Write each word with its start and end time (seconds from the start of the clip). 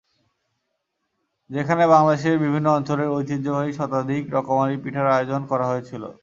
যেখানে 1.49 1.83
বাংলাদেশের 1.87 2.35
বিভিন্ন 2.39 2.67
অঞ্চলের 2.69 3.09
ঐতিহ্যবাহী 3.09 3.71
শতাধিক 3.73 4.23
রকমারি 4.33 4.75
পিঠার 4.83 5.07
আয়োজন 5.09 5.41
করা 5.51 5.65
হয়েছিল। 5.67 6.03